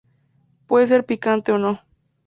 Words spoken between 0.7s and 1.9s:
ser picante o no.